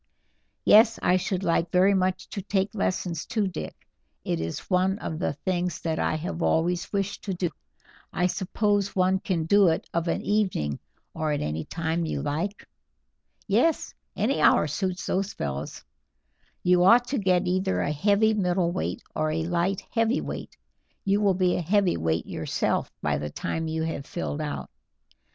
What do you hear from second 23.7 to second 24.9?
have filled out.